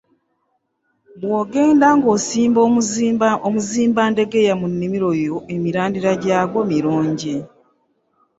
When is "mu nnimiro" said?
4.61-5.09